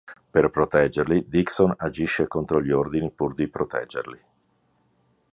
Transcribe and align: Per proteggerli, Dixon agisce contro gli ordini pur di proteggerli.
Per 0.31 0.49
proteggerli, 0.49 1.25
Dixon 1.29 1.75
agisce 1.77 2.25
contro 2.27 2.59
gli 2.59 2.71
ordini 2.71 3.11
pur 3.11 3.35
di 3.35 3.47
proteggerli. 3.47 4.19